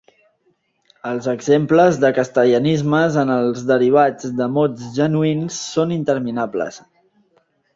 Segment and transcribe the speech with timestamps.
[1.09, 6.83] Els exemples de castellanismes en els derivats de mots genuïns són interminables.